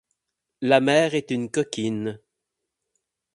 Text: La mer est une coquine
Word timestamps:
La 0.61 0.79
mer 0.81 1.13
est 1.13 1.29
une 1.29 1.51
coquine 1.51 2.17